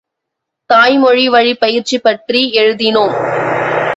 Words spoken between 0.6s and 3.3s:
தாய்மொழி வழிப் பயிற்சி பற்றி எழுதினோம்.